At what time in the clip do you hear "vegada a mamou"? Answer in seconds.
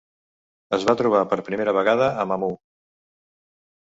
1.79-2.57